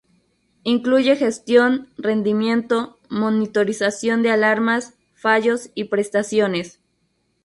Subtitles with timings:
[0.63, 6.79] Incluye gestión, rendimiento, monitorización de alarmas, fallos y prestaciones.